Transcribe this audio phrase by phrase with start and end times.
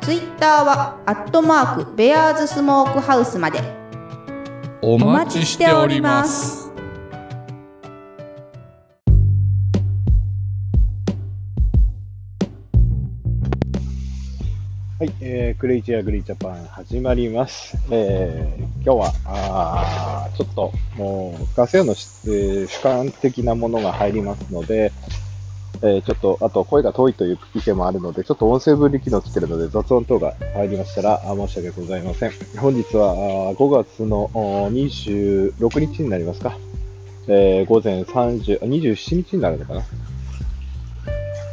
[0.00, 3.60] ツイッターはアットマークベアーズスモークハウスまで
[4.80, 6.68] おお待ちしております
[14.98, 17.78] はい、えー、クレイジーアグリージャパン始まります。
[17.88, 24.90] えー、今日は、あーちょっと、もう、ガスヤのし、えー主観的なものが入りますので、
[25.82, 32.32] えー、ちょっと、あと声が遠いという意見もあるので、ちょっと音声分離機能つけるので、雑音等が入りましたら、申し訳ございません。
[32.58, 34.28] 本日は、5月の
[34.70, 36.56] 26日になりますか。
[37.28, 39.82] えー、午前30、27日になるのかな。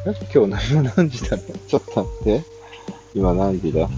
[0.07, 2.43] え今日何何時だろうちょっと待って。
[3.15, 3.89] 今何時だ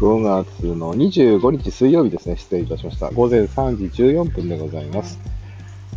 [0.00, 2.36] ?5 月の25日水曜日ですね。
[2.36, 3.10] 失礼いたしました。
[3.10, 5.29] 午前3時14分でございます。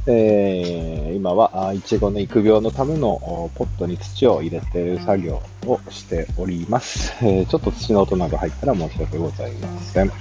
[0.05, 7.13] えー、今は、あいちごの育苗のためのポットに土を入れている作業をしております。
[7.21, 10.11] えー、ちょっと土の音など入ったら申し訳ございません。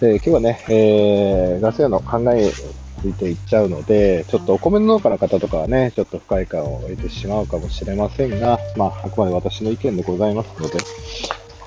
[0.00, 10.78] えー今日はね、えー、ガス屋の考えについていっちゃうので、ちょっとお米の農家の方とかはね、ちょっと不快感を得てしまうかもしれませんが、まあ、あくまで私の意見でございますので、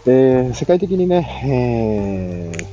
[0.08, 2.66] えー世界的にね、えー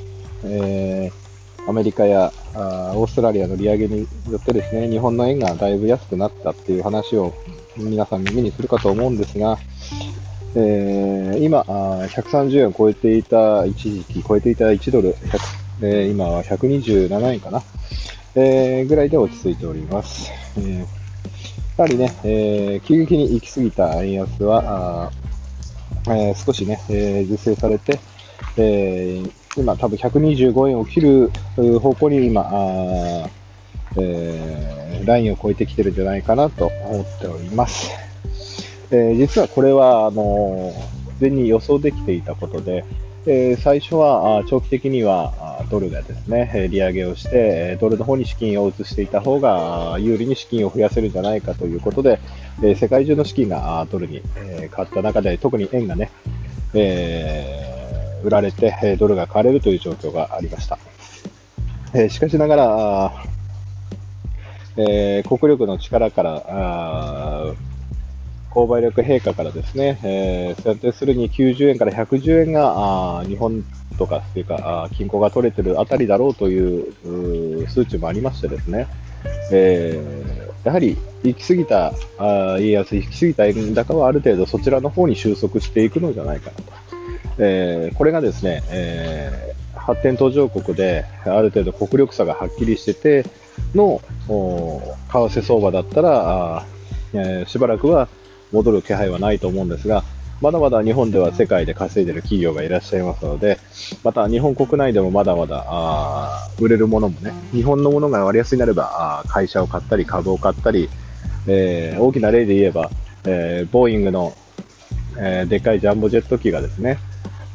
[0.45, 1.23] えー
[1.69, 7.33] アメリカやあオーストラリアの利上げによってですね、日本の円がだいぶ安くなったっていう話を
[7.77, 9.59] 皆さん耳にするかと思うんですが、
[10.55, 15.15] えー今、130円を超えていた、一時期超えていた1ドル、
[15.81, 17.63] えー今は127円かな、
[18.35, 20.31] えーぐらいで落ち着いております。
[20.59, 20.87] えー
[21.79, 25.11] やはりね、えー急激に行き過ぎた円安は、
[26.07, 27.99] あえー少しね、えー是正されて、
[28.59, 31.31] えー今多分125円を切る
[31.79, 32.51] 方向に今、
[34.01, 37.91] えーラインを超えてきてるんじゃないかなと思っております。
[38.91, 42.85] えー実はこれは、あのー事前に予想できていたことで、
[43.27, 52.19] えー最初は長期的にはドルがですね、利上げをして、ドルの方に資金を移していた方が有利に資金を増やせるんじゃないかということで、
[52.63, 56.11] え世界中の資金がドルに、変わった中で、特に円がね、
[56.75, 57.72] えー
[58.23, 60.79] 売られて、えードルが買われるという状況がありました。
[61.95, 63.25] えーしかしながら、
[64.77, 67.55] えー国力の力から、
[68.51, 73.65] 購買力陛下からですね、えー、算定するに90円から110円が、あ日本
[73.99, 78.87] とかっていうか、あ金庫が取れてるあたりだろうというう数値もありましてですね、
[79.51, 86.82] えーやはり行き過ぎた、あ家康、行き過ぎた円高はある程度そちらの方に収束していくのじゃないかなと。
[87.39, 93.25] えーこれがですね、えー発展途上国である程度国力差がはっきりしてて
[93.75, 94.33] の為
[95.11, 96.67] 替相場だったら、あ
[97.15, 98.09] えーしばらくは
[98.53, 100.05] 戻る気配はないと思うんですが、
[100.41, 103.59] まだまだ日本では世界で稼いでる企業がいらっしゃいますので、
[104.05, 110.89] また日本国内でもまだまだあ売れるものもね、日本のものが割安になればあ会社を買ったり株を買ったり、
[111.49, 112.89] えー大きな例で言えば、
[113.25, 114.33] えーボーイングの、
[115.19, 116.99] えーでっかいジャンボジェット機がですね、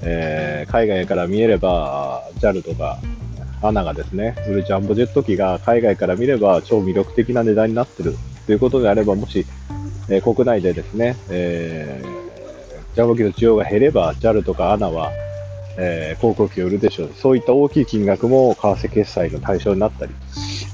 [0.02, 3.00] えー海外から見えれば JAL とか
[3.62, 8.16] ANA がですね、売るジャンボジェット機が海外から見れば超魅力的な値段になってる
[8.46, 9.46] ということであれば、もし、
[10.10, 12.18] えー国内でですね、えー
[12.96, 15.12] ジャンボ機の需要が減れば JAL とか ANA は、
[15.78, 17.12] えー航空機を売るでしょう。
[17.16, 20.12] そういった大きい金額も為替決済の対象になったり、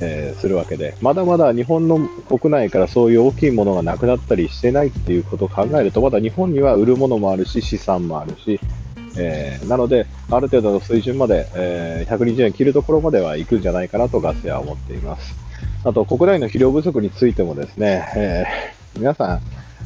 [0.01, 8.59] えーするわけで、まだまだ日本の国内からそういう大きいものがなくなったりしてないっていうことを考えると、まだ日本には売るものもあるし、資産もあるし、
[9.18, 15.36] えーなので、ある程度の水準まで、えー120円切るところまでは行くんじゃないかなとガス屋は思っています。
[15.86, 19.42] あと、国内の肥料不足についてもですね、えー皆さん、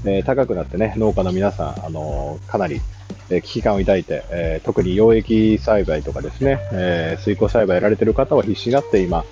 [0.06, 2.82] えー高くなってね、農家の皆さん、あのーかなり、
[3.30, 9.24] えー危機感を抱いて、えー特に溶液栽培とかですね、えー水耕栽培やられてる方は必死になって今、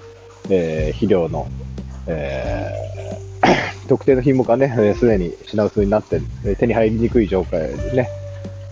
[0.50, 1.48] えー肥料の、
[2.08, 2.86] えー
[3.88, 6.20] 特定の品目がね、えーすでに品薄になって、
[6.56, 8.10] 手に入りにくい状態ですね、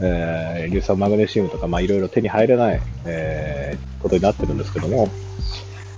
[0.02, 5.08] えー硫酸マグネシウムとか、まあ、いろいろ手に入れない、えーことになってるんですけども、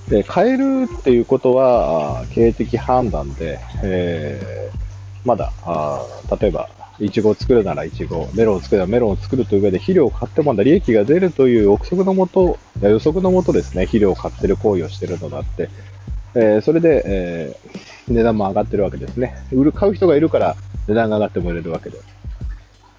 [0.10, 6.06] で変えるっていうことは、経営的判断で、えーまだ、あ
[6.40, 6.70] 例えば、
[7.00, 15.70] イチゴを作るならイチゴ、メロンを作るならメロンを作るという上で肥料を買ってもまだ利益が出るという憶測のもと、予測のもとですね、肥料を買ってる行為をしてるのであって、
[16.36, 19.36] えーそれで、えー値段も上がってるわけですね。
[19.52, 20.56] 売る、買う人がいるから
[20.88, 22.15] 値段が上がっても売れるわけです。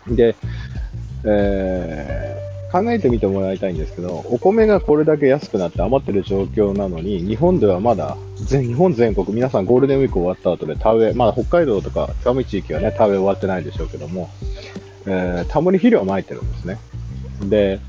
[0.09, 0.35] で、
[1.25, 14.29] えー考えてみてもらいたいんですけど、お米がこれだけ安くなって余ってる状況なのに、日本ではまだ、全日本全国、皆さんゴールデンウィーク終わった後で田植え、まだ北海道とか寒い地域はね、田植え終わってないでしょうけども、
[15.07, 16.79] えー田んぼに肥料をまいてるんですね。
[17.49, 17.81] で、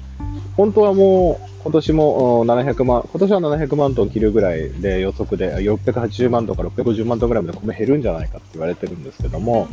[0.55, 9.67] 本当はもう、今年も700万、今年は700万トン切るぐらいで予測で、680万トンから650万トンぐらいまで米減るんじゃないかって言われてるんですけども、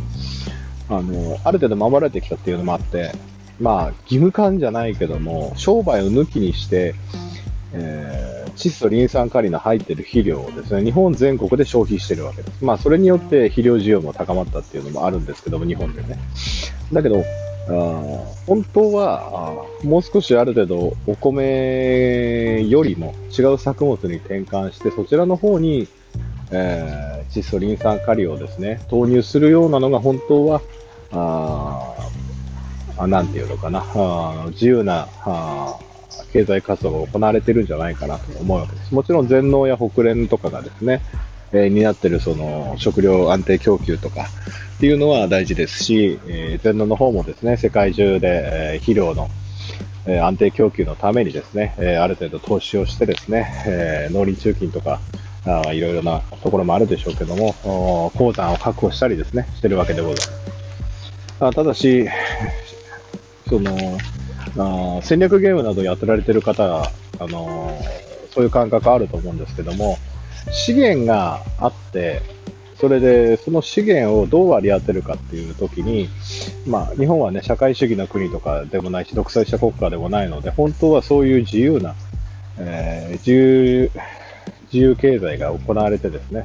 [0.89, 3.13] あの、ある程度守られてきたっていうのもあって、
[3.61, 6.95] まあ、義務感じゃないけども、商売を抜きにして、
[7.73, 12.65] えー窒素、リン酸カリの入ってる肥料をですね、日本全国で消費してるわけです。
[12.65, 16.19] まあ、それによって肥料需要も高まったっていうのもあるんですけども、日本でね。
[16.93, 17.25] だけど、
[17.69, 17.73] あ
[18.47, 25.89] 本当は、あもう少しある程度お米よりも違う作物に転換して、そちらの方に、
[26.51, 30.61] えー窒素、リン酸カリをですね、投入するようなのが本当は、
[31.12, 31.94] あ
[32.97, 35.79] あなんていうのかな、あ自由なあ
[36.32, 38.94] 経済活動が行われてるんじゃないかなと思うわけです。
[38.94, 41.00] もちろん全農や北連とかがですね、
[41.53, 44.27] えー担ってるその食料安定供給とか
[44.77, 49.29] っていうのは大事ですし、えー全農の方もですね、世界中で、えー肥料の、
[50.06, 55.00] え安定供給のためにですね、えーある程度投資をしてですね、えー農林中金とか、
[55.46, 60.44] あーいろいろなところもあるでしょうけども、おー鉱山を確保したりですね、してるわけでございます。
[61.41, 62.08] あただし、
[63.49, 63.99] その、
[64.56, 67.79] あ戦略ゲームなどやってられてる方は、あの
[68.35, 69.99] そういう感覚あると思うんですけども、
[70.50, 72.23] 資源があって、
[72.76, 76.08] それで、その資源をどう割り当てるかっていう時に、
[76.67, 81.94] まあ、日本はね、社会主義の国とかでもないし、独裁した国家でもないので、本当はそういう自由な、
[82.58, 83.91] えー自由、
[84.75, 86.44] 自由経済が行われてですね、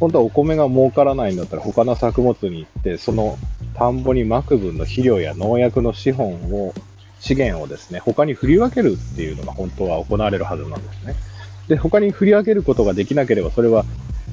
[0.00, 3.38] 本当はお米が儲からないんだったら他の作物に行って、その
[3.74, 6.74] 田んぼにまく分の肥料や農薬の資本を、
[7.20, 11.14] 資源をですね、他に振り分けるっていうのが本当は行われるはずなんですね。
[11.68, 13.84] で、他に振り分けることができなければ、それは、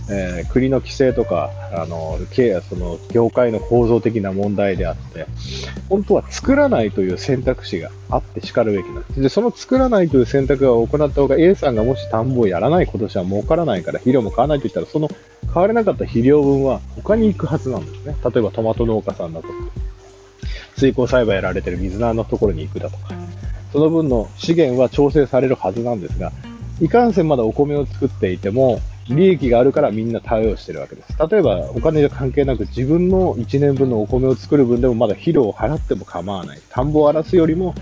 [0.09, 5.25] えー国の規制とか、あの、経その、業界の構造的な問題であって、
[5.89, 9.21] 本当は作らないという選択肢があって叱るべきなんです。
[9.21, 15.09] で、その作らないという選択を行った方が A さんがもし田んぼをやらない今年は儲からないから肥料も買わないと言ったら、その
[15.53, 18.15] 買われなかった肥料分は他に行くはずなんですね。
[18.23, 19.53] 例えばトマト農家さんだとか、
[20.77, 23.13] 水耕栽培やられてる水菜のところに行くだとか、
[23.73, 26.31] その分の資源は調整されるはずなんですが、
[26.79, 31.15] いかんせんまだお米を作っていても、利益があるからみんな対応してるわけです。
[31.29, 36.61] 例えば、お金じゃ関係なく自分の1年分のお米を作る分でもまだ肥料を払っても構わない。
[36.69, 37.73] 田んぼを荒らすよりも、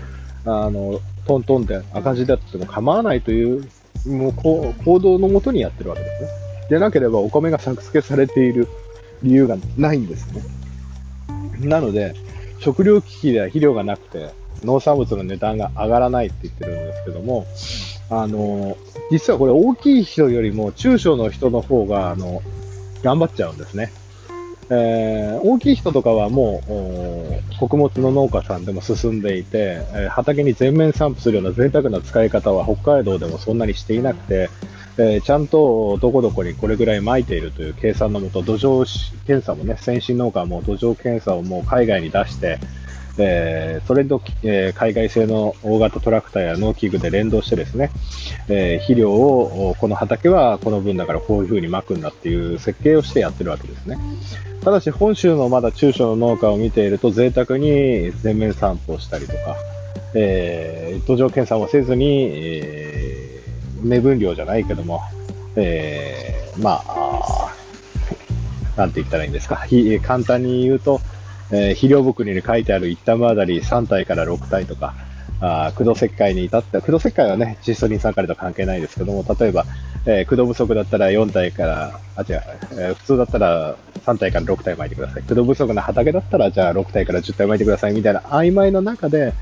[0.44, 3.68] あの、トントンで赤字だっても構わないという、
[4.06, 6.28] もうこう行動のもとにやってるわけですね。
[6.70, 8.68] でなければお米が作付けされている
[9.22, 10.42] 理由がないんですね。
[11.60, 12.14] なので、
[12.60, 14.30] 食料危機では肥料がなくて、
[14.62, 17.46] 農産物の値段が上がらないって言ってるんですけども、
[18.10, 18.76] あの、
[19.10, 22.42] 実はこれ大きい人よりも中小の人の方が、あの、
[23.02, 23.92] 頑張っちゃうんですね。
[24.68, 34.50] えー大きい人とかはもう、穀物の農家さんでも進んでいて、えー畑に全面散布するような贅沢な使い方は北海道でもそんなにしていなくて、
[34.98, 38.84] えーちゃんとどこどこにこれぐらい撒いているという計算のもと、土壌
[39.26, 42.58] 検査もね、先進農家はもう土壌検査をもう海外に出して、
[43.18, 47.90] えーそれと、えー海外製の大型トラクターや農機具で連動してですね、
[48.48, 53.98] えー肥料をこの畑はこの分だからこういう風に撒くんだっていう設計をしてやってるわけですね。
[54.62, 59.56] ただし本州のまだ中小の農家を見ていると贅沢に全面散布をしたりとか、
[60.14, 63.26] えー土壌検査もせずに、えー
[63.82, 65.02] 目分量じゃないけども、
[65.54, 67.54] えーまあ、
[68.76, 69.64] なんて言ったらいいんですか。
[70.02, 71.00] 簡単に言うと、
[71.52, 74.94] えー肥料袋に書いてある1玉あたり3体から6体とか、
[75.40, 79.64] あー駆動石灰に至っては、駆動石灰はね、窒素リン酸カリと関係ないですけども、例えば、
[80.06, 85.22] えー駆動不足だったら4体から、あ、違う、えー普通だったら3体から6体巻いてください。
[85.22, 89.32] 駆動不足な畑だったら、じゃあ6体から10体巻いてくださいみたいな曖昧の中で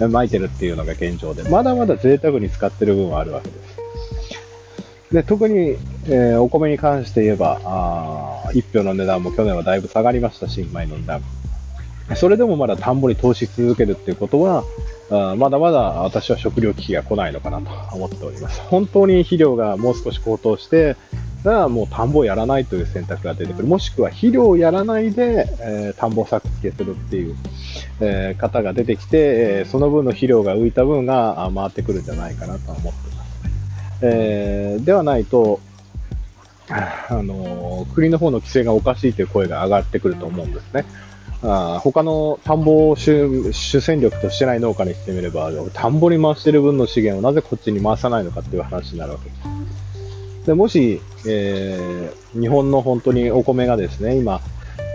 [0.00, 5.14] 巻いてるっていうのが現状で、まだまだ贅沢に使ってる分はあるわけです。
[5.14, 5.76] で、特に、
[6.06, 11.22] えーお米に関して言えば、あ1票の値段も去年はだいぶ下がりました、新米の値段。
[12.16, 14.64] それでもまだ田んぼに投資し続けるっていうことは、
[15.10, 18.60] あまだまだ私は食料危機が来ないのかなと思っております。
[18.62, 20.96] 本当に肥料がもう少し高騰して、
[21.42, 23.68] じゃあもう田んぼをやらないという選択が出てくる。
[23.68, 27.36] もしくは肥料をやらないで、えー田んぼ作付けするっていう、
[28.00, 32.98] えー方が出てきて、えーその分の肥料が浮いた分が回ってくるんじゃないかなと思ってます。
[34.02, 35.60] えーではないと、
[36.68, 40.84] あの国の方の規制がおかしいという声が上がってくると思うんですね。
[41.44, 50.46] あ他の田んぼを主主戦力としてない農家にしてみれば、田んぼに回してる分の資源をなぜこっちに回さないのかっていう話になるわけです。
[50.46, 54.40] でもし、えー日本の本当にお米がですね、今、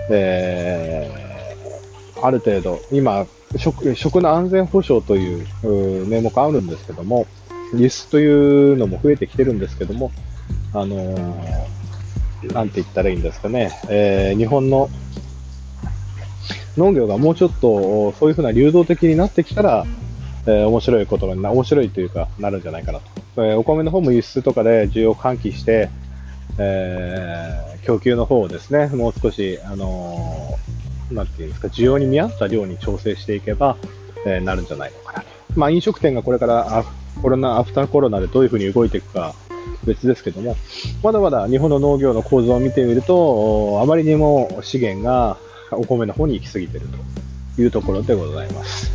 [0.09, 1.27] えー
[2.25, 3.27] ある程度、今
[3.57, 7.27] 食、食の安全保障という名目あるんですけども、
[7.75, 8.25] 輸出とい
[8.73, 10.11] うのも増えてきてるんですけども、
[10.73, 14.89] あのーなんて言ったらいいんですかね、えー日本の
[16.77, 19.85] 農業がもうちょっとそういうふうな流動的になってきたら、
[20.45, 23.43] えー面白いことにな、面白いというか、なるんじゃないかなと。
[23.43, 25.89] えーお米の方も輸出とかで需要喚起して、
[26.57, 33.77] えー供給の方をですね、もう少し、あのーなんていうんですか、需要に見合った量に調整していけば、
[34.25, 35.27] えーなるんじゃないのかなと。
[35.55, 36.83] まあ、飲食店がこれからあ
[37.21, 39.33] コロナ、アフターコロナでどういうふうに動いていくか
[39.85, 40.55] 別ですけども、
[41.03, 45.37] まだまだ日本の農業の構造を見てみると、あまりにも資源が
[45.71, 46.87] お米の方に行き過ぎてる
[47.55, 48.91] というところでございます。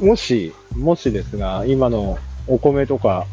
[0.00, 3.26] もし、もしですが、今のお米とか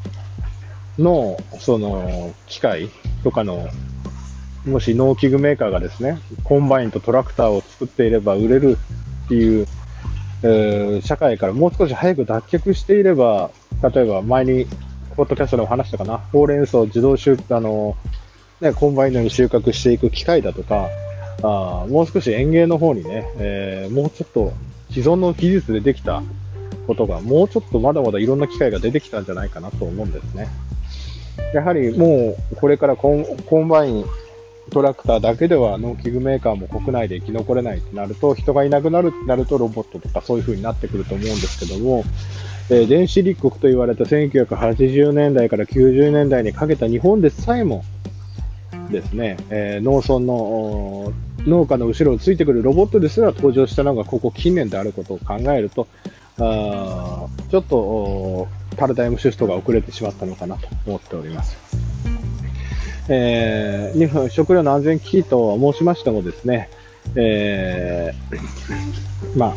[1.00, 2.90] の、その、機械
[3.24, 3.68] とかの、
[4.66, 8.78] もし農機具メーカーがですね、コンバインとトラクターを作っていれば売れる
[9.26, 9.68] っていう、
[10.44, 13.52] えー社会からもう少し早く脱却していれば、
[13.94, 14.68] 例えば前に、
[15.16, 17.98] ポッドキャストでも話したかな、ほうれん草自動収あの、
[18.62, 20.88] ね、コンバインのように収穫していく機械だとか、
[21.42, 24.54] あもう少し園芸の方にね、えーもうちょっと
[24.90, 26.24] 既存の技術でできた
[26.88, 30.48] ことが、もうちょっとまだまだいろんな機械が出てきたんじゃないかなと思うんですね。
[31.54, 34.06] やはりもうこれからコンコンバイン、
[34.72, 42.04] トラクターだけでは農機具メーカーも国内で生き残れないとなると、人がいなくなるってなるとロボットとかそういう風になってくると思うんですけども、
[42.70, 47.84] えー電子立国と言われた1980年代から90年代にかけた日本でさえも
[48.90, 51.14] ですね、えー農村の
[51.46, 55.88] 農家の後ろをついてくるロボットですら登場したのがここ近年であることを考えると、
[56.38, 61.58] あちょっとパラダイムシフトが遅れてしまったのかなと思っております。
[63.08, 66.70] えー日本食料の安全危機と申しましてもですね、
[67.16, 69.56] えーまあ、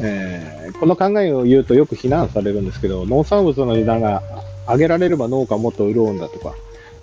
[0.00, 4.22] えーこの考えを言うとよく非難されるんですけど、農産物の値段が
[4.68, 6.54] 上げられれば農家もっと潤うんだとか、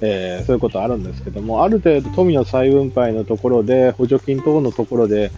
[0.01, 5.31] えーそういうことあるんですけども、ある程度富の再分配のところで、補助金等のところで、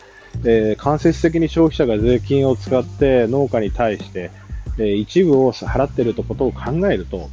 [0.46, 4.32] えー間接的に消費者が税金を使って農家に対して、
[4.78, 7.30] えー一部を払っているとことを考えると、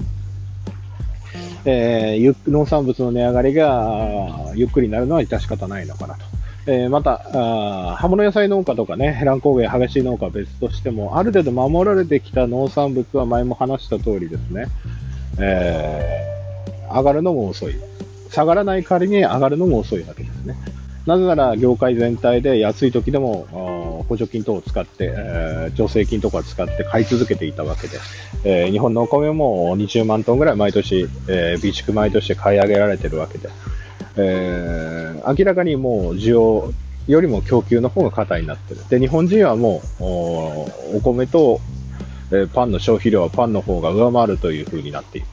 [1.65, 6.21] えー農産物の値上がりがゆっくりになるのは致し方ないのかなと。
[6.67, 14.67] えーまたあ、葉物野菜農家とかね、乱高下激しい農家は別としても、ある程度守られてきた農産物は前も話した通りですね、
[15.39, 16.44] えー
[16.95, 17.75] 上がるのも遅い。
[18.31, 20.57] 下がらない代わりに上がるのも遅いわけですね。
[21.07, 27.99] なぜなら業界全体で安い時でも補助金等を使って、えー助成金とか使って買い続けていたわけで、
[28.45, 33.49] えー日本のお米も20万トンぐらい毎年、えー備蓄米として買い上げられてるわけで、
[34.17, 36.73] えー明らかにもう需要
[37.07, 38.81] よりも供給の方が過多になってる。
[38.89, 40.07] で、日本人はもうお
[40.97, 41.61] お米と、
[42.31, 45.27] えーパンの消費量はパンの方が上回るという風になっている。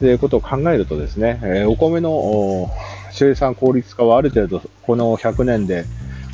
[0.00, 2.70] ということを考えるとですね、えーお米のお
[3.12, 5.84] 生産効率化はある程度この100年で、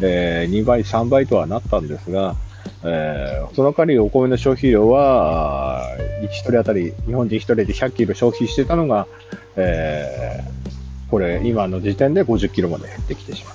[0.00, 2.36] えー2倍、3倍とはなったんですが、
[2.84, 5.82] えーその代わりお米の消費量は、
[6.22, 9.08] 1人当たり、日本人1人で100キロ消費してたのが、
[9.56, 13.54] えーこれ今の時点で50キロまで減ってきてしまう。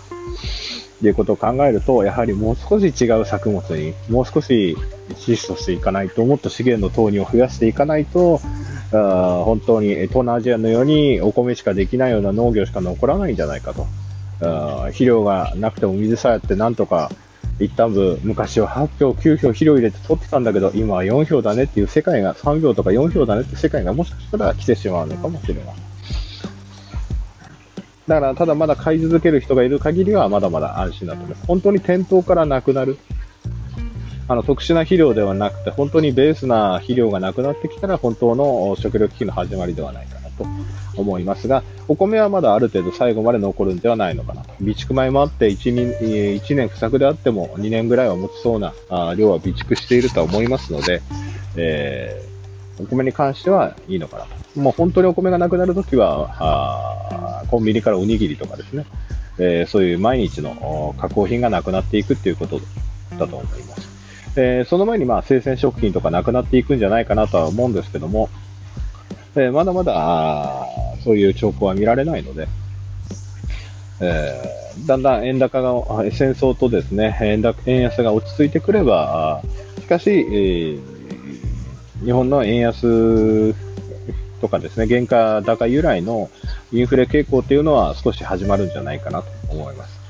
[1.02, 4.78] ということを考えると、やはりもう少し違う作物に、もう少し
[5.18, 8.40] シフトしていかないと、もっと資源の投入を増やしていかないと、
[8.94, 13.88] あ本当に東南アジアのようにお米しかできないような農業しか残らないんじゃないかと。
[14.44, 17.12] あ肥料がなくても水さえあってなんとか
[17.64, 25.66] 一旦部、昔は8票、9票肥料入れて取ってたんだけど、今は4票だねっていう世界が、3票とか4票だねって世界がもしかしたら来てしまうのかもしれない。
[28.08, 31.46] だから、ただまだ買い続ける人がいる限りは、まだまだ安心だと思います。
[31.46, 32.98] 本当に店頭からなくなる。
[34.32, 40.46] あの、特殊な肥料ではなくて、本当にベースな肥料がなくなってきたら、本当の食糧危機の始まりではないかなと
[40.96, 44.54] 思いますが、お米はまだある程度最後まで残るんではないのかなと。
[44.60, 48.74] 備蓄米もあって1、1年不作であっても2年ぐらいは持ちそうな
[49.18, 51.02] 量は備蓄しているとは思いますので、
[51.58, 54.60] えー、お米に関してはいいのかなと。
[54.62, 58.86] もう本当にお米がなくなるときは、コンビニからおにぎりとかですね、
[59.40, 62.62] えー、そういう毎日の加工品がなくなっていくっていうこと
[63.18, 63.91] だと思います。
[64.36, 68.30] えー、その前にまあ生鮮食品とかなくなっていくんじゃないかなとは思うんですけども、
[69.36, 70.66] えー、まだまだ
[71.04, 72.48] そういう兆候は見られないので、
[74.00, 75.72] えー、だんだん円高が、
[76.12, 79.42] 戦争とですね、円高円安が落ち着いてくれば、
[79.80, 83.54] しかし、えー、日本の円安
[84.42, 86.30] とかですね、原価高由来の
[86.72, 90.01] インフレ傾向というのは少し始まるんじゃないかなと思います。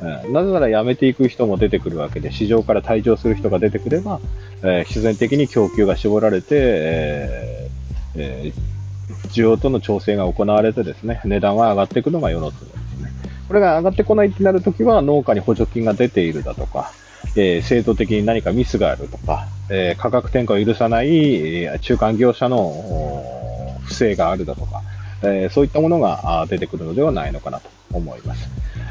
[0.00, 4.20] なぜなら辞めていく人も出てくるわけで、市場から退場する人が出てくれば、
[4.62, 12.66] えー、必然的に供給が絞られて、えーえー、需要との調整が行われてですね、値段は上がっていくのが世の常です
[13.02, 13.10] ね。
[13.48, 16.92] これが上がってこないってなるときは、農家に補助金が出ているだとか、
[17.34, 24.82] えー、制度的に何かミスがあるとか、えー、価格転嫁を許さない中間業者の不正があるだとか、
[25.22, 28.48] えー、そういったものが出てくるのではないのかなと思います。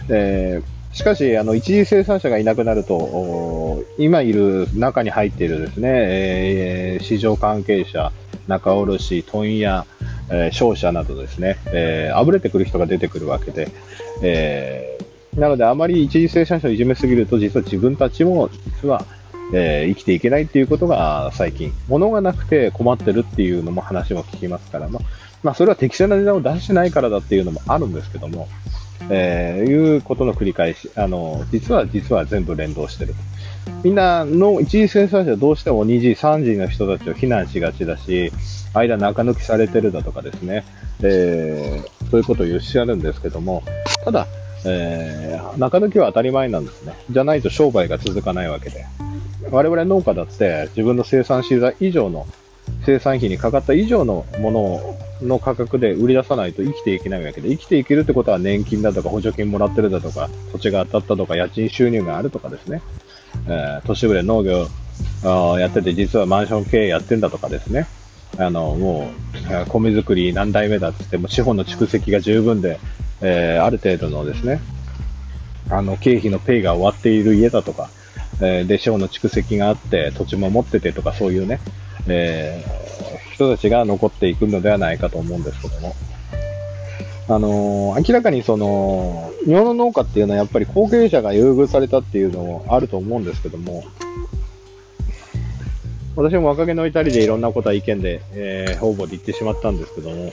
[0.09, 8.11] えーしかし、あの、一次生産者がいなくなると、今いる中に入っているですね、えー、市場関係者、
[8.47, 9.85] 仲卸、問屋、
[10.31, 13.69] えー、商社などですね、えー、あぶれてくる人が出てくるわけで、
[14.23, 18.49] えー、なのであまり一次生産者をいじめすぎると、実は自分たちも、
[18.81, 19.05] 実は、
[19.53, 25.03] えー、生きていけないっていうことが最近、物がなくて困ってるっていうのも話も聞きますから、まあ、
[25.43, 28.47] まあ、それは適正な値段を出してないからだっていうのもあるんですけども、
[29.09, 33.15] えー、いうことの繰り返し、あの、実は、実は全部連動してる。
[33.83, 38.31] みんなの一次生産者どうしても2次、3次の人たちを非難しがちだし、
[38.73, 40.65] 間中抜きされてるだとかですね、
[41.01, 43.63] えー、そういうことを言うしあるんですけども、
[44.03, 44.27] ただ、
[44.65, 46.93] えー、中抜きは当たり前なんですね。
[47.09, 48.85] じゃないと商売が続かないわけで。
[49.51, 52.25] 我々農家だって自分の生産資材以上の
[52.85, 62.81] 生産費にかかった以上のものをの価格で売り出さないと生きていけないわけで、生きていけるってことは年金だとか補助金もらってるだとか、土地が当たったとか、家賃収入があるとかですね、
[63.47, 64.67] えー、都市部で農業
[65.57, 67.87] やってて実はマンション経営やってんだとかですね、
[68.37, 69.09] あの、も
[69.65, 72.79] う、米作り何代目だってって、も資本の蓄積が十分で、
[73.21, 74.59] えー、ある程度のですね、
[75.69, 77.89] あの、経費のペイが終わっている家だとか、
[78.39, 81.59] えー、で、資本の蓄積があって、土地も持っててとか、そういうね、
[82.07, 85.95] えー、人たちが残っていくのではないかと思うんですけども。
[87.29, 93.83] あのー、明らかにその、日本の農家っていうのはやっぱり後継者が優遇されたっていうのもあると思うんですけども、
[96.15, 100.31] 私も若気の至りでいろんなことは意見で、えー、方々で言ってしまったんですけども、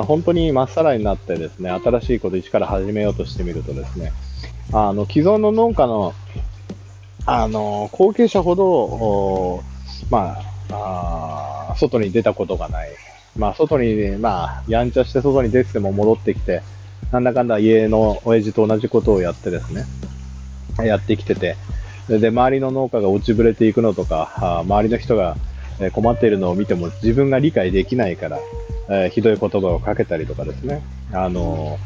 [0.00, 4.12] あ本当にまっさらになってですね、新しいこと一から始めようとしてみるとですね、
[4.72, 6.14] あの、既存の農家の
[7.26, 9.62] あの、後継者ほど、
[10.10, 10.36] ま
[10.70, 12.90] あ、あ外に出たことがない。
[13.36, 16.62] まあ、外に、ねまあ、やんちゃして外に出てても戻ってきて、
[17.12, 19.84] なんだかんだ家の親父と同じことをやってですね、
[20.84, 21.56] やってきてて、
[22.08, 25.36] で、周りの農家が落ちぶれていくのとか、周りの人が
[25.92, 28.38] 困っているのを見ても自分が理解できないから、
[28.88, 31.78] えー、ひどい言葉をかけたりとかですね、あの、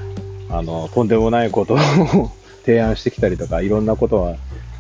[0.51, 1.79] あの、とんでもないことを
[2.65, 4.37] 提案してきたりとか、いろんなことは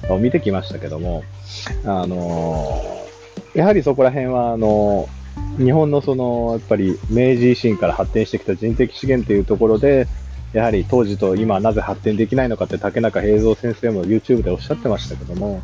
[0.08, 1.22] を見てきましたけども、
[1.84, 3.03] あの
[3.54, 5.08] やはりそこら辺は、あの
[5.58, 10.06] 日本のその、やっぱり明治維新から発展してきた人的資源というところで、
[10.52, 15.62] やはり当時と今なぜ発展できないのかって竹中平蔵先生も YouTube でおっしゃってましたけども、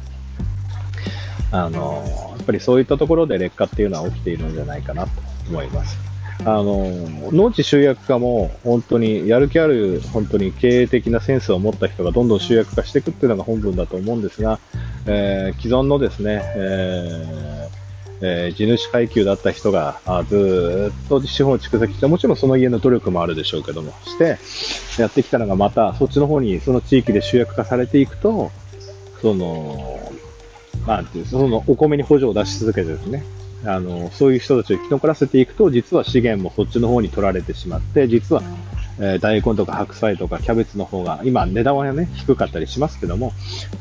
[1.52, 2.04] あの
[2.36, 5.10] やっぱりそういったところで劣化っていうのは起きているんじゃないかなと
[5.48, 5.96] 思います。
[6.40, 6.90] あの、
[7.32, 14.58] 農地集約化も本当にやる気ある本当に経営的なセンスを持った人がどんどん集約化していくっていうのが本文だと思うんですが、
[15.06, 17.79] えー、既存のですね、えー
[18.22, 24.38] えー、地主階級だった人があずっと資本を蓄積して、もちろんその家の努力もあるでしょうけども、して、
[25.00, 28.50] やってきたのがまたそっちの方にその地域で集約化されていくと、
[29.22, 30.12] その、
[30.86, 33.24] まあ、そのお米に補助を出し続けてですね、
[33.64, 38.42] あの、そういう人たちを生き残らせていくと、実は資源もそっちの方に取られてしまって、実は、
[39.02, 43.32] えー大根とか白菜とかキャベツの方が、今値段はね、低かったりしますけども、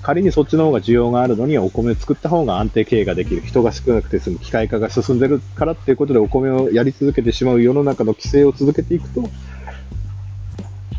[0.02, 3.42] 仮にそっちの方が需要があるのにお米を作った方が安定経営ができる。
[3.46, 9.30] 人が少なくて済む機械化が進んでるからっていうことでお米をやり続けてしまう世の中の規制を続けていくと、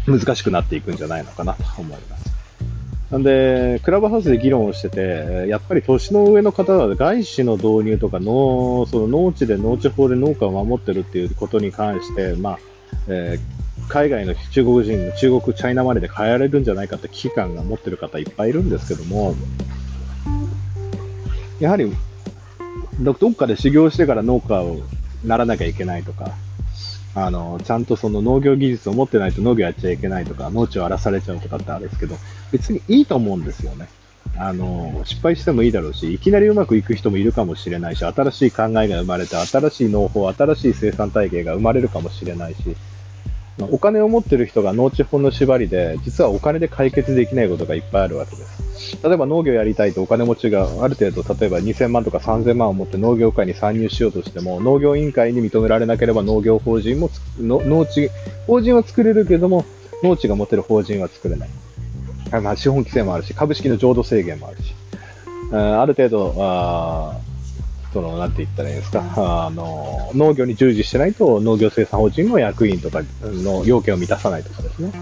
[0.07, 2.31] 難しくなっていくんじゃないのかなと思います。
[3.11, 12.59] なんで、クラブハウスで議論をしてて、やっぱり年の上の方は外資の導入とか農、その農地で農地法で農家を守ってるっていうことに関して、まあ、
[13.09, 19.35] えー海外の中国人の中国チャイナマネーで変えられるんじゃないかって危機感が持ってる方いっぱいいるんですけども、
[21.59, 21.93] やはり、
[23.01, 24.79] どっかで修行してから農家を
[25.25, 26.31] ならなきゃいけないとか、
[27.15, 32.17] あの、ちゃんとその農業技術を持ってないと農業やっちゃいけないとか、農地を荒らされちゃうとかってあるんですけど、
[32.53, 33.89] 別にいいと思うんですよね。
[34.37, 42.77] あの、失敗してもいいだろうし、いきなりうまくいく人もいるかもしれないし、新しい考えが生まれて、新しい農法、新しい生産体系が生まれるかもしれないし、
[43.71, 48.99] お金を持ってる人が農地法の縛りで、実はお金で解決できないことがいっぱいあるわけです。
[49.03, 58.11] 例えば農業やりたいとお金持ちがある程度、例えば2000万とか3000万を持って農業界に参入しようとしても、農業委員会に認められなければ農業法人も農地、
[58.47, 59.65] 法人は作れるけども、
[60.03, 61.49] 農地が持てる法人は作れない。
[62.43, 64.75] まあ、資本規制もあるし、株式の浄土制限もあるし、
[65.53, 67.19] ある程度、あ
[67.93, 74.93] その、なんて言ったらいいんですか、あの、農業に従事してないと農業生産法人の役員とかの要件を満たさないとかですね。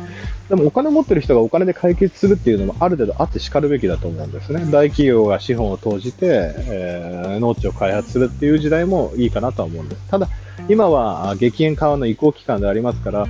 [0.48, 4.60] でもお金を持ってる人がお金で解決するっていうのもある程度あって叱るべきだと思うんですね。
[4.70, 10.02] 大企業が資本を投じて、えー農地を開発するっていう時代もいいかなとは思うんです。
[10.08, 10.28] ただ、
[10.68, 13.26] 今はあ激減緩和の移行期間でありますから、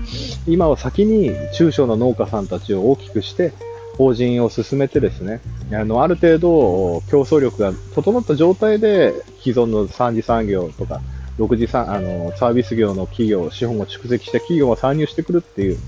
[0.47, 3.53] 今は先に中小の農家さんたちを大きくして、
[3.98, 5.40] 法人を進めてですね、
[5.72, 11.02] あの、ある程度競争力が整った状態で既存の三次産業とか、
[11.37, 15.78] 6次産、あの、サービス業の企業、資本を蓄積した企業が参入してくるっていう、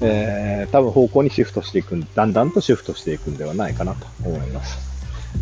[0.00, 4.90] えー、多分方向にシフトしていく、だんだんとシフトしていくんではないかなと思います。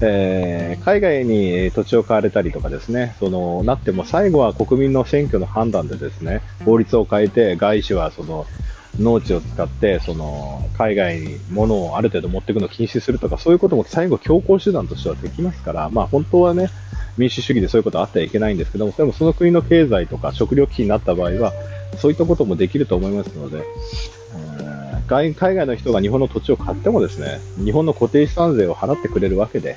[0.02, 8.46] えー海外に土地を買われたりとかですね、その、なっても最後は国民の選挙の判断でですね、法律を変えて外資はその、
[8.98, 16.70] 農地を使って、その、海外に物をある程度持っていくのを禁止するとか、そういうことも最後強行手段としてはできますから、まあ本当はね、
[17.16, 21.52] 民主主義でそういうことあってはいけないんですけども、でもその国の経済とか食糧危機になった場合は、
[21.98, 29.76] そういったこともできると思いますので、えー外海外の人が日本の土地を買ってもですね、日本の固定資産税を払ってくれるわけで、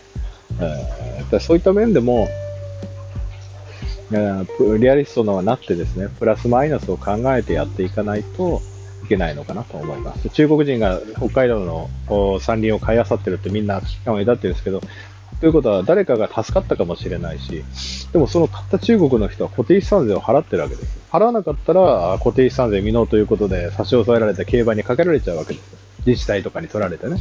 [0.60, 2.28] えーそういった面でも、
[4.12, 8.62] えーリアリストのはなってですね、プラスマイナスを考えてやっていかないと
[9.04, 10.30] いけないのかなと思います。
[10.30, 14.82] 中国人が北海道の山林を買いあさってるってみんな危機感を抱ってるんですけど、
[15.40, 17.64] ということは誰かが助かったかもしれないし、
[18.14, 20.98] でもその買った中国の人は固定資産税を払ってるわけです。
[21.12, 25.76] 払わなかったら固定資産税未納ということで差し押さえられて競馬にかけられちゃうわけです。
[26.06, 27.18] 自治体とかに取られてね。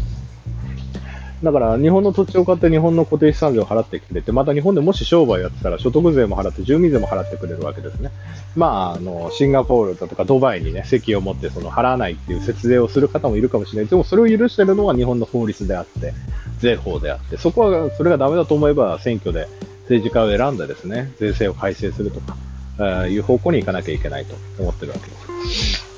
[1.43, 8.11] だから日本の土地を買って日本の固定資産税を払ってくれて、また日本でもし商売やってたら所得税も払って住民税も払ってくれるわけですね。
[8.55, 13.91] まあ、あの、シンガポールだとかドバイにね、席を持ってその払わないっていう節税をする方もいるかもしれない。
[13.91, 16.15] でもそれを許してるのは日本の法律であって、
[16.61, 19.49] 税法であって、そこは、それがダメだと思えば選挙で
[19.83, 22.37] 政治家を選んでですね、税制を改正するとか、
[22.79, 25.17] えーいう方向に行かなきゃいけないと思ってるわけで
[25.51, 25.93] す。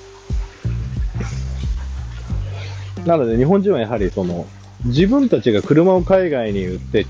[3.07, 4.47] なので日本人はやはりその、
[4.85, 7.07] 自分たちが車を海外に売って、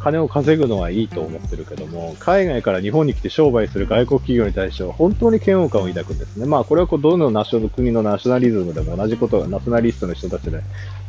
[0.00, 6.46] 金を稼ぐのはいいと思ってるけども、海外から日本に来て商売する外国企業に対しては本当に嫌悪感を抱くんですね。
[6.46, 10.60] まあこれはこうどのナショナ国のナショナリズムでも同じことが、ナショナリストの人たちで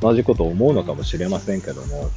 [0.02, 2.10] 同じことを思うのかもしれませんけども、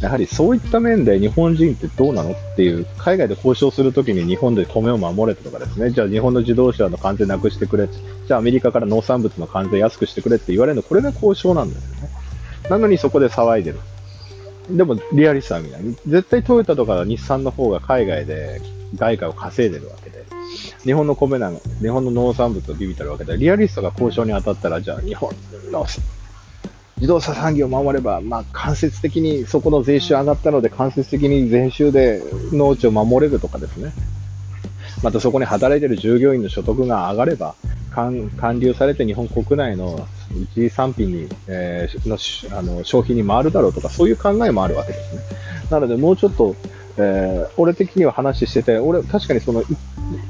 [0.00, 12.17] やはりそういった面で日本人ってどうなのっていう、海外で交渉するときに日本で米を守れとかですね、じゃあ日本の自動車の関税なくしてくれ、じゃあアメリカから農産物の関税安くしてくれって言われるの、これが交渉なんですよね。
[12.70, 13.78] なのにそこで騒いでる。
[14.70, 15.82] でも、リアリストは見ない。
[16.06, 18.60] 絶対トヨタとか日産の方が海外で
[18.94, 20.18] 外貨を稼いでるわけで。
[20.84, 25.30] 日本の米なんか日本の農産物をビビってるわけで、リアリストが交渉に当たったら、じゃあ日本
[25.70, 25.86] の
[26.96, 33.92] 自動車産業を守れば、まあ間接的にそこの税収上がったので、間接的に税収で農地を守れるとかですね。
[35.02, 37.54] またそこに働いてる従業員の所得が上がれば、
[37.90, 45.22] 還流されて日本国内の一次産品に、えーのあの消費に回るだろうとか、そういう考えもあるわけですね。
[45.70, 46.54] なので、もうちょっと、
[46.96, 49.62] えー俺的には話してて、俺、確かにその、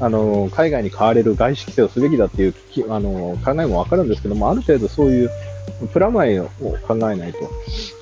[0.00, 2.54] あの、海外に買われる外資規制をすべきだっていう
[2.88, 5.30] あの考えもわかるんですけども、ある程度そういう
[5.92, 6.48] プラマイを
[6.86, 7.38] 考えないと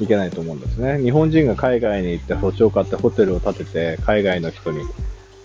[0.00, 0.98] いけないと思うんですね。
[1.02, 4.80] 日本人が海外に行って土地を買ってホテルを建てて、海外の人に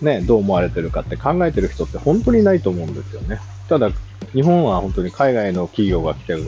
[0.00, 3.40] ね、どう思われてるかって考えてる人って本当にないと思うんですよね。
[3.68, 3.90] ただ、
[4.32, 6.44] 日本は本当に海外の企業が来てる、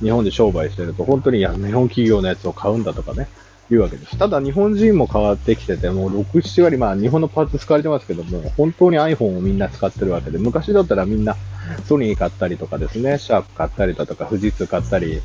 [0.00, 3.28] 日本で商売してると、本当に、日本企業のやつを買うんだとかね、
[3.70, 4.18] いうわけです。
[4.18, 11.36] ただ、日本人も変わってきてて、もう6、7割、まあ、日本のパーツ使われてますけども、本当に iPhone をみんな使ってるわけで、昔だったらみんな
[11.84, 15.20] ソニー買ったりとかですね、シャープ買ったりだとか、富士通買ったり、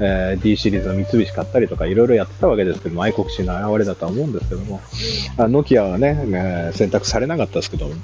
[0.00, 4.80] えー D シリーズの三菱買ったりとかいろいろやってたわけですけども、愛国心の表れだとは思うんですけども、
[5.36, 7.94] あノキアはね、えー選択されなかったですけども、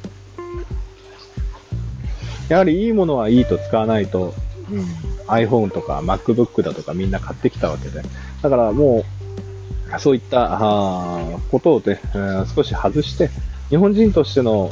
[2.49, 4.35] やはりいいものはいいと使わないと、
[4.71, 4.85] うん、
[5.27, 8.03] iPhone とか MacBook だとかみんな買ってきたわけで、
[8.43, 9.05] だからも
[9.97, 10.59] う、そういった
[11.51, 13.31] ことをね、えー少し外して、
[13.71, 14.71] 日本人としての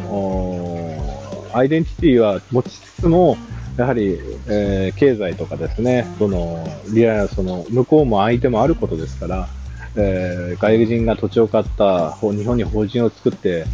[1.53, 3.37] アイデンティティは持ちつつも、
[3.77, 9.49] やはり、えー経済とかですね、その、リアル、その、向こうも相手もあることですから、
[9.97, 13.65] えー外国人が土地を買った、ほ日本に法人を作って、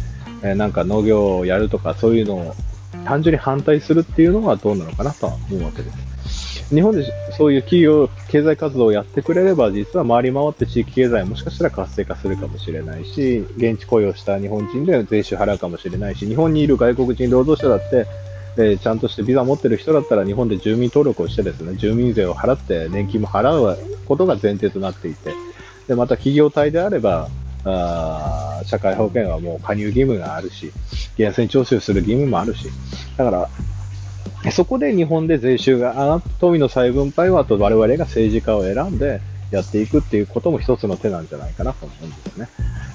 [0.41, 2.55] えーなんか農業をやるとか、そういうのを
[3.05, 6.13] 単純に反対するっていうのはどうなのかなとは思うわけです。
[6.73, 7.05] 日本で
[7.37, 18.07] そういう企業、経済活動をやってくれれば、実は回り回って地域経済もしかしたら活性化するかもしれないし、現地雇用した日本人で税収払うかもしれないし、日本にいる外国人労働者だって、
[18.57, 25.33] えちゃんとしてビザ持ってる人だったら日本で住民登録をしてですね、住民税を払って年金も払うことが前提となっていて、
[25.87, 27.29] で、また企業体であれば、
[27.65, 30.71] あ社会保険はもう加入義務があるし、
[31.17, 32.67] 源泉徴収する義務もあるし、
[33.17, 33.49] だか
[34.43, 39.21] ら、そこで日本で税収が上がった富の再分配は、あと我々が政治家を選んで
[39.51, 42.49] やっていくっていうことも一つの手なんじゃないかなと思うんですね。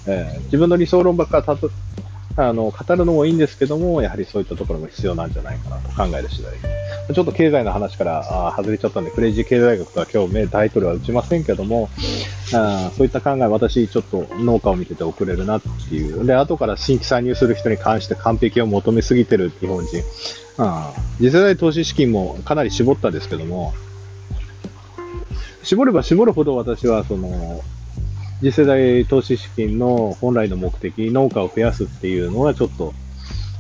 [0.07, 1.71] えー自分の理想論ばっかり
[2.37, 6.88] あの語るのもいいんですけども、やはりそういったところも必要なんじゃないかなと考える次第です。
[7.13, 11.89] ちょっと経済の話から外れちゃったんで、クレイジー経済学とは今日目タイトルは打ちませんけども、
[12.55, 16.27] あそういった考え、私ちょっと農家を見てて遅れるなっていう。
[16.27, 20.03] で、後から新規参入する人に関して完璧を求めすぎてる日本人。
[20.59, 23.73] あ次世代投資資金もかなり絞ったですけども、
[25.63, 27.63] 絞れば絞るほど私はその、
[28.41, 32.93] 次世代投資資金の本来の目的、農家を増やすっていうのはちょっと、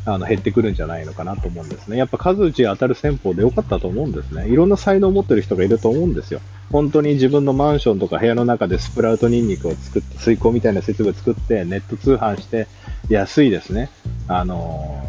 [0.08, 1.98] あの、減ってくるんじゃないのかなと思うんですね。
[1.98, 4.48] やっぱ数打ち当たる戦法で良かったと思うんですね。
[4.48, 6.40] いろんな才能を持ってる人がいると思うんですよ。
[6.72, 12.68] 本当に自分のマンションとか部屋の中でスプラウトニンニクを作って、水耕みたいな設備を作って、ネット通販して、
[13.08, 13.90] 安いですね。
[14.28, 15.08] あの、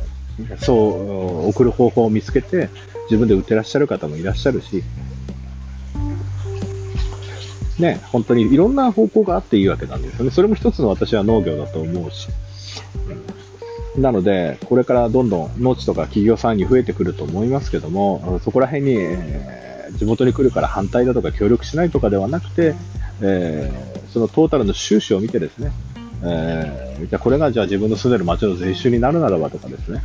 [0.57, 0.75] そ
[1.45, 2.69] う、送る方法を見つけて、
[3.03, 4.83] 自分で売ってらっしゃる方もいらっしゃるし、
[7.79, 10.31] ね、本当にいろんな方向があっていいわけなんですよね。
[10.31, 12.27] それも一つの私は農業だと思うし。
[13.07, 13.38] うん
[14.01, 22.75] なので、これからどんどん農地とか企業参入増えてくると思いますけども、そこら辺に、えー地元に来るから反対だとか協力しないとかではなくて、
[23.21, 25.71] えーそのトータルの収支を見てですね、
[26.23, 30.03] えーじゃこれがじゃあ自分の住んでる町の税収になるならばとかですね、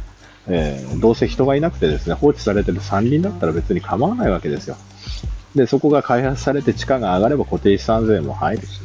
[0.49, 4.77] えーどうせ人がいなくてですね、放置されてる山林だったら別に構わないわけですよ。
[5.55, 8.81] で、そこが開発されて地価が上がれば固定資産税も入るし、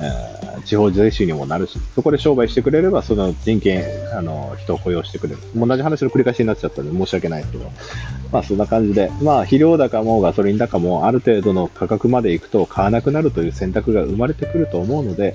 [0.00, 3.84] えー地方税収にもなるし、そこで商売してくれれば、その人件、
[4.16, 5.40] あの、人を雇用してくれる。
[5.54, 7.70] 同じ話の繰り返しになっちゃったので申し訳ないですけど、
[8.32, 15.34] まあそんな感じで、まあ肥料高もガソリン高もある程度の価格まで行くと買わなくなるという選択が生まれてくると思うので、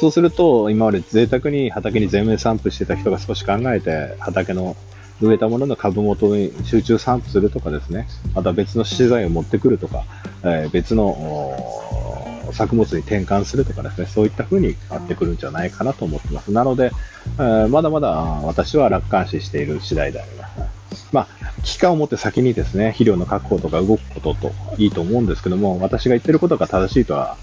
[0.00, 4.76] そうすると、今まで贅沢に畑に全面散布してた人が少し考えて、畑の
[5.20, 10.04] 植えたものの株元に集中散布するとかですね、また別の資材を持ってくるとか、
[10.42, 16.50] えー別の作物に転換するとかですね、そういった風に変わってくるんじゃないかなと思ってます。
[16.50, 16.90] なので、
[17.38, 21.08] えーまだまだ私は楽観視している次第であります。
[21.12, 21.28] まあ、
[21.62, 27.36] 危機感を持って先にですね、肥料の確保とか動くことといいと思うんですけども、私が言ってることが正しいとは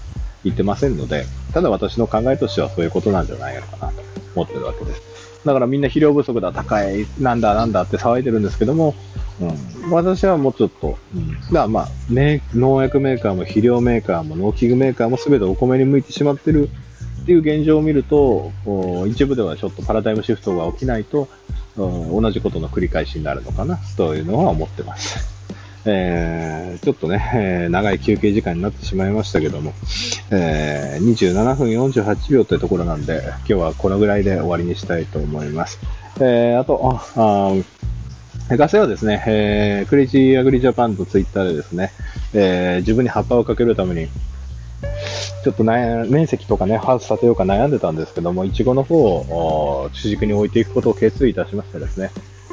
[0.44, 4.02] 言ってませんので、ただ私の考えとしてはそういうことなんじゃないのかなと
[4.34, 5.09] 思ってるわけです。
[5.44, 8.94] だからみんな肥料不足だ、高い、なんだなんだって騒いでるんですけども、
[9.40, 16.68] うん、私はもうちょっと、うん、だまあ、メ農薬メーカーも肥料メーカーも農機具メーカーも全てお米に向いてしまってる
[17.22, 18.52] っていう現状を見ると、
[19.08, 21.28] 一部ではちょっとパラダイムシフトが起きないと、
[21.76, 25.39] 同じことの繰り返しになるのかな、というのは思ってます。
[25.86, 29.72] えーちょっとね、えー長い休憩時間になってしまいましたけども、
[30.30, 35.78] えー27分48秒というところなんで、今日はこのぐらいで終わりにしたいと思います。
[36.20, 37.64] えーあと、ああー
[38.56, 41.92] ガセはですね、えークレイジーアグリジャパンとツイッターでですね、
[42.34, 44.08] えー自分に葉っぱをかけるために、
[45.44, 52.10] ちょっと面積とかね、ハウス建てようか悩んでたんですけども、イチゴの方を主軸に置いていくことを決意いたしましてですね、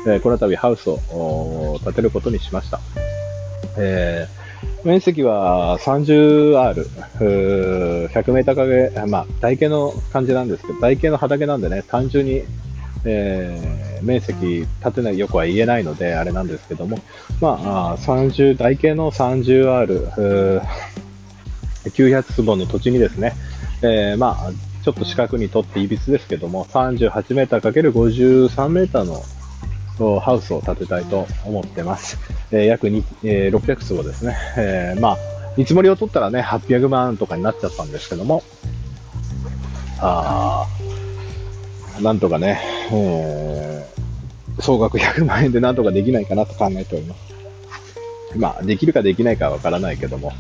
[0.08, 2.80] えーこの度ハウスを建てることにしました。
[3.78, 4.38] えー
[4.84, 12.43] 面積は 30R、100メーターかけ、まあ、台形の感じなんですけど、台形の畑なんでね、単純に、
[13.06, 17.00] えー面積立てないよくは言えないので、あれなんですけども、
[17.41, 20.62] まあ、30、台形の 30R、
[21.86, 23.34] 900坪の土地にですね、
[23.82, 24.52] えーまあ、
[24.84, 29.24] ちょっと四角にとっていびつですけども、38メーター ×53 メーターの
[30.19, 32.17] ハウスを建てたいと思ってます。
[32.51, 34.38] えー約に、えー600坪ですね。
[34.57, 35.17] えーまあ、
[35.57, 38.43] 見積もりを取ったらね、800万とかになっちゃったんですけども、
[39.99, 40.67] あ
[42.01, 43.97] なんとかね、えー
[44.60, 48.38] 総額100万円でなんとかできないかなと考えております。
[48.38, 50.33] まあ、できるかできないかわからないけども。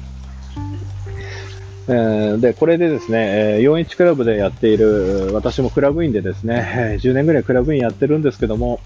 [1.89, 8.81] えで、これでですね、え、41クラブでやっている、私もクラブ員でですね、10年ぐらいクラブ員やってるんですけども、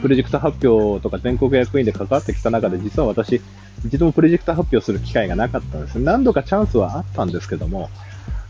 [0.00, 3.40] プロジェクト発表とか全国役員で関わってきた中で、実は私、
[3.86, 5.98] 一度もプロジェクト発表する機会がなかったんです。
[5.98, 7.90] 何度かチャンスはあったんですけども、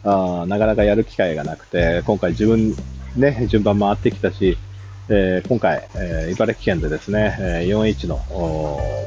[0.05, 2.75] あーなかなかやる機会がなくて、今回自分、
[3.17, 4.57] ね、順番回ってきたし、
[5.09, 8.21] えー今回、えー茨城県でですね、えー 4H の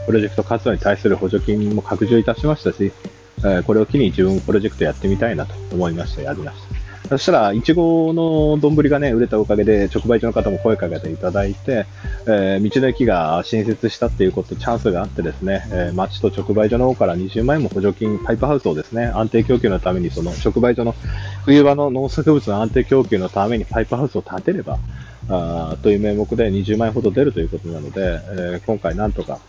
[0.05, 2.91] プロジェクト活動に対する補助金も拡充いたしましたし、
[3.39, 6.74] えーこれを機に自分プロジェクトやってみたいなと思いましてやりました。
[7.09, 11.85] そしたら、いちごの丼がね、売れたおかげで、直売所の方も声かけていただいて、
[12.25, 20.95] えー道の駅が新設したっていうこと、チャンスがあってですね、えー町と直売所の方から20万円も補助金、パイプハウスをですね、安定供給のために、その直売所の
[21.45, 24.79] 冬場の農作物の安定供給のためにパイプハウスを建てれば、
[25.29, 29.39] あーという名目で20万円ほど出るということなので、えー今回なんとか、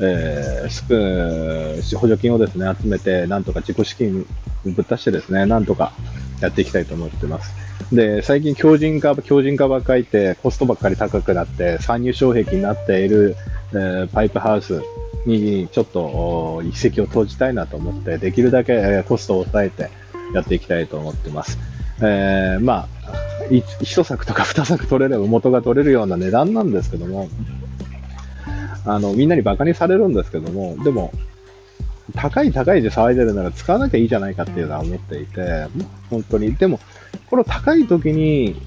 [0.00, 4.26] えー補助金をですね、集めて、なんとか自己資金
[4.64, 5.92] ぶっ出してですね、なんとか
[6.40, 7.52] やっていきたいと思ってます。
[7.92, 13.36] で、最近強靭化、強靭化ばっかりって、コストばっかり高くなって、参入障壁になっている、
[13.72, 14.80] えーパイプハウス
[15.26, 19.90] にちょっと一石を投じたいなと思って、できるだけコストを抑えて
[20.34, 21.58] やっていきたいと思ってます。
[22.00, 27.28] えーまあ、い一作とか二作取れれば元が取れるような値段なんですけども、
[28.84, 31.12] あの、みんなに馬鹿にされるんですけども、でも、
[32.14, 35.66] 高い高いで騒いでるなら使わなきゃいいじゃないかっていうのは思っていて、
[36.10, 36.54] 本当に。
[36.54, 36.78] でも、
[37.30, 38.60] この高い時に、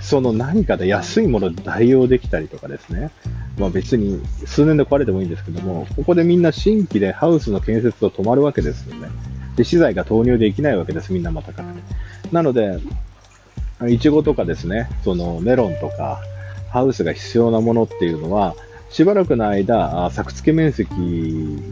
[0.00, 3.10] その何かで安いもので代用できたりとかですね。
[3.58, 9.08] まあ別に数年で壊れてもいいんですけども、ここでみんな新規でハウスの建設と止まるわけですよね。
[9.56, 11.82] で、資材が投入できないわけです、みんなまたからね。
[12.32, 12.78] なので、
[13.88, 16.22] いちごとかですね、そのメロンとか、
[16.70, 18.54] ハウスが必要なものっていうのは、
[18.90, 20.88] しばらくの間、作付け面積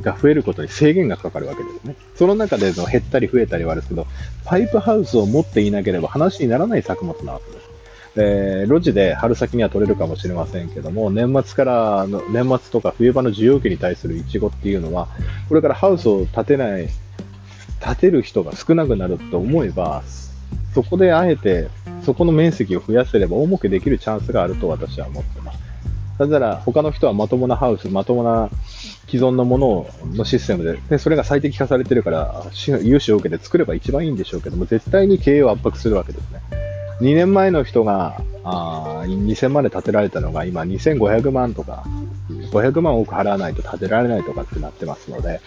[0.02, 1.96] が増えることに制限がかかるわけですね。
[2.14, 4.06] その中での減ったり増えたりはあるんですけど、
[4.44, 7.66] パイプハウスを持っていなければ話にならない作物なわけです。
[8.18, 15.08] えー路地で春先には取れるかもしれませんけども、年末からの、年末とか冬場の需要期に対するイチゴっていうのは、
[15.48, 16.88] これからハウスを建てない、
[17.80, 20.02] 建てる人が少なくなると思えば、
[20.74, 21.68] そこであえて、
[22.04, 25.65] そこの面積を増やせれば、大儲けできるチャンスがあると私は思ってます。
[26.18, 28.48] だから、他の人はまともなハウス、まともな
[29.06, 32.44] 既存のもののシステムで、でそれが最適化されてるから、
[32.82, 36.40] 融資を受けて作れば一番いいんでしょうけども、絶対に経営を圧迫するわけですね。
[37.00, 41.84] 2年前の人が、あ2000万で建てられたのが、今2500万とか、
[42.50, 45.40] 500万多く払わないと建てられないとかってなってますので、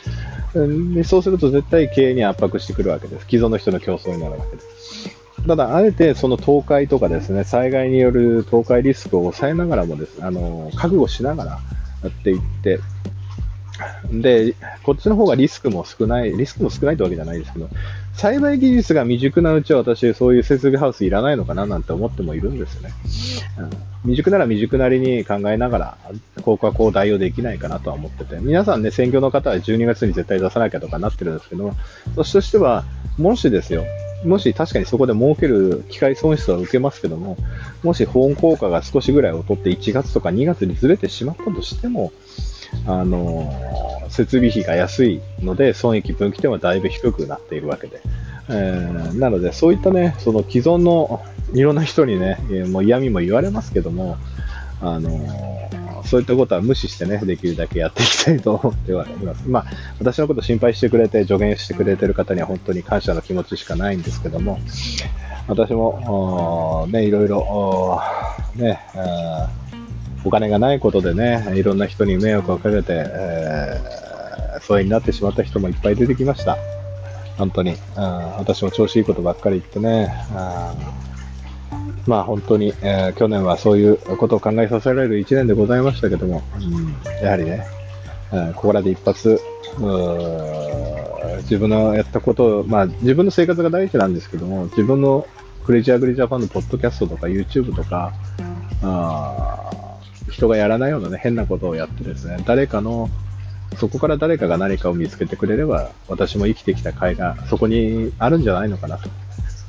[0.93, 3.25] でそうすると絶対経営に圧迫してくるわけです。
[3.25, 5.18] 既存の人の競争になるわけです。
[5.47, 11.51] ただ、あえてその倒壊とかですね、災害による倒壊リスクを抑えながらもです、あの、覚悟しながら
[12.03, 12.79] やっていって、
[14.11, 17.69] で、こっちの方がリスクも少ない、リスクも少ないってわけじゃないですけど、
[18.13, 22.93] 栽培技術が未熟なうちは私、そういう設備ハウスいらないのかななんて思ってもいるんですよね。
[23.59, 25.97] うん未熟なら未熟なりに考えながら、
[26.41, 31.73] ここはこう代用できないかなとは思ってて、皆さんね、専業の方は12月に絶対出さなきゃとかなってるんですけど、
[32.15, 32.85] 私としては、
[33.17, 33.83] もしですよ、
[34.23, 37.37] もし確かにそこで儲ける機会損失は受けますけども、
[37.83, 42.11] もし保温効果が少しぐらい劣って1月とか2月にずれてしまったとしても、
[42.85, 43.51] あの
[44.09, 48.01] 設備費が安いので、損益分岐点はだいぶ低くなっているわけで。
[48.51, 51.21] えーなので、そういったね、その既存の
[51.53, 52.37] いろんな人にね、
[52.69, 54.17] もう嫌味も言われますけども、
[54.81, 55.59] あのー
[56.09, 59.47] そういったことは無視してね、できるだけやっていきたいと思ってはいます。
[59.47, 59.65] まあ、
[59.99, 64.59] 私のこと心配してくれて、助言してくれてる方には本当に感謝の気持ちしかないんですけども、
[65.47, 68.01] 私も、ね、いろいろ、
[68.55, 68.79] ね、
[70.23, 76.57] お金がないことでね、いろんな人に迷惑をかけて、えー、疎遠になってしまった人もいっぱい出てきました。
[77.37, 77.75] 本当に。
[77.95, 80.11] 私も調子いいことばっかり言ってね。
[82.07, 87.65] まあ本当に、えー去年はそういうことを考えさせられる1年でございましたけども、うんやはりね、
[88.31, 89.39] えーここらで一発、
[91.43, 95.27] 自分のやったことを、まあ自分の生活が大事なんですけども、自分の
[95.65, 98.13] クレイジーアグリジャパンのポッドキャストとか YouTube とか、
[98.81, 99.71] あ
[100.31, 103.09] 人がやらないようなね、変なことをやってですね、誰かの、
[103.77, 109.09] そこから誰かが何かを見つけてくれれば、私も生きてきた甲斐がそこにあるんじゃないのかなと。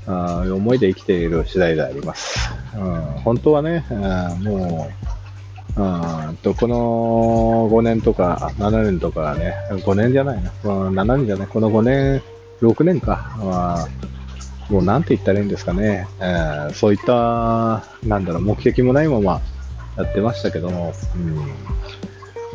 [0.07, 2.51] あ思いで生きている次第であります。
[2.75, 4.91] うん、本当はね、あも
[5.77, 12.23] う、うんとこの5年とか7年とかね、5年じゃないな、うん7年じゃない、この5年、
[12.63, 13.89] 6年か、まあ
[14.71, 19.41] もうなんて言ったらいいんですかね、えーそういった、なんだろう、目的もないまま
[19.97, 21.43] やってましたけども、うん、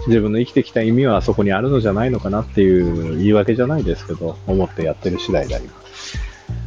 [0.07, 5.84] 自分の生きてきた意味はそこにあるのじゃないのかなっていう言い訳じゃないですけど、思ってやってる次第であります。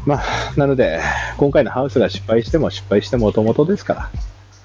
[0.08, 1.00] まあ、なので、
[1.36, 4.10] 今回のハウスが失敗しても失敗してもともとですから、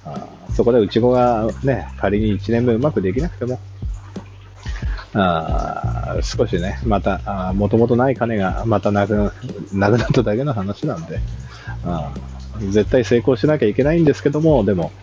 [0.06, 3.60] あそこで内子がね、仮に1年目うまくできなくても、
[5.14, 9.34] あ少しね、また、もともとない金がまたなく
[9.74, 11.20] なくなっただけの話なんで、
[11.84, 12.14] あ
[12.70, 14.94] 絶対成功しなきゃいけないんですけども、でも、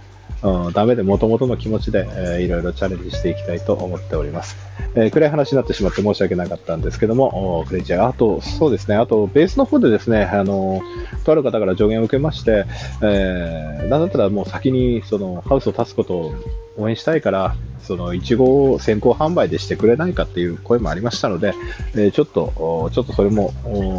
[0.43, 4.57] うん、ダメで元々の気持ちで、えーいろいろチャレンジしていきたいと思っております。
[4.95, 10.81] えー暗い話になってしまって申し訳なかったんですけども、クレイジャー、あと、そうですね、あと、ベースの方でですね、あの、
[11.25, 12.65] とある方から助言を受けまして、
[13.03, 16.35] えー、なんだったらもう先に、その、ハウスを立つことを
[16.79, 21.55] 応援したいから、その、いちごを先行販売でしてくれないかっていう声もありましたので、
[21.95, 23.53] えーちょっと、ちょっとそれも、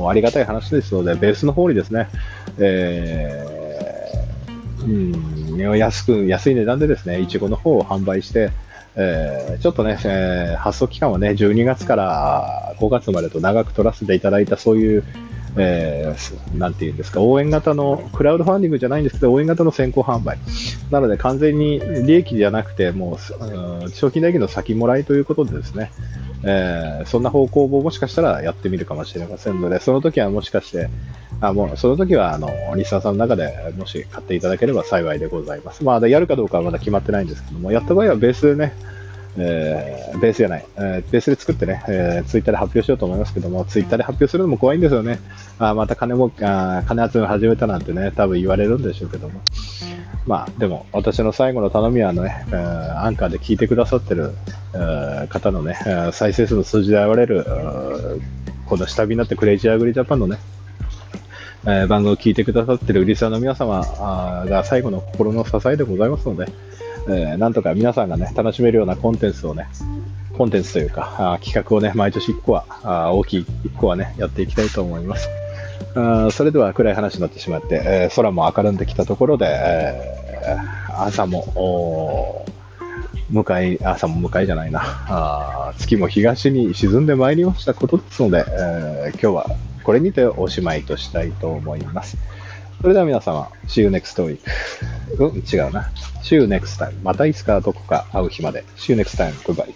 [0.10, 2.08] ありがたい話ですので、ベースの方にですね、
[2.58, 3.61] えー
[4.84, 8.52] うん、安く、安い値段でですね、いちごの方を販売して、
[8.96, 15.04] えーちょっとね、えー発送期間はね、12月から5月までと長く取らせていただいた、そういう、
[15.58, 20.38] えーなんていうんですか、応援型の、クラウドファンディングじゃないんですけど、応援型の先行販売。
[20.90, 25.92] なので、完全に利益じゃなくて、もう、うん賞金代金の先もらいということでですね、
[26.44, 30.90] えーそんな方向ももしかしたらやってみるかもしれませんので、その時はもしかして、
[31.40, 35.84] あもうその時はあのリスナーさんの中でもし買っていただければ幸いでございます。
[35.84, 38.74] まあ、やるかどうかはまだ決まってないんですけども、やった場合はベースでね、
[39.38, 45.20] えーベースじゃない、えーベースで作ってね、えーツイッターで発表しようと思いますけども、ツイッターで発表するのも怖いんですよね。
[45.58, 49.42] あーまた金もあー金集め始めたなんてね、多分言われるんでしょうけども。
[50.28, 54.32] まあ、でも、私の最後の頼みはね、えーアンカーで聞いてくださってる、
[54.74, 55.78] えー方のね、
[56.12, 57.46] 再生数の数字で現れる、
[58.66, 60.38] この下火になってクレイジーアグリジャパンのね、
[61.64, 63.80] えー番組を聞いてくださってるリスナーの皆様
[64.48, 66.52] が最後の心の支えでございますので、
[67.08, 69.68] えーなんとか皆さんがね、楽しめるようなコンテンツをね、
[70.38, 75.30] コンテンツというか、あ企画をね、毎年1個は、あ大きい1個はね、やっていきたいと思います。
[75.96, 82.46] あそれでは暗い話になってしまって、えー空も明るんできたところで、えー朝も、
[83.30, 92.18] 向かい、朝も向かいじゃないな、あ月も東に沈んでまいりましたことですので、えー今日はこれにておしまいとしたいと思います。
[92.82, 94.40] それでは皆様、See you next week.
[95.20, 95.92] うん、違うな。
[96.24, 96.94] See you next time.
[97.04, 98.64] またいつかどこか会う日まで。
[98.76, 99.34] See you next time.
[99.44, 99.72] Goodbye.